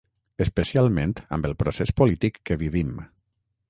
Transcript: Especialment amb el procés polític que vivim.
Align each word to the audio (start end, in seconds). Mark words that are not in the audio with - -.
Especialment 0.45 1.13
amb 1.39 1.51
el 1.51 1.55
procés 1.63 1.95
polític 2.03 2.43
que 2.51 2.63
vivim. 2.67 2.95